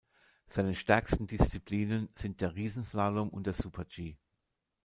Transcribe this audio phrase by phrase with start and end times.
[0.47, 4.17] Seine stärksten Disziplinen sind der Riesenslalom und der Super-G.